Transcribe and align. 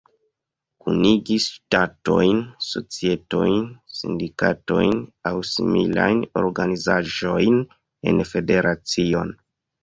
Kunigi 0.83 1.35
ŝtatojn, 1.41 2.39
societojn, 2.67 3.67
sindikatojn 3.97 4.95
aŭ 5.31 5.33
similajn 5.51 6.25
organizaĵojn 6.43 7.61
en 8.13 8.25
federacion. 8.33 9.37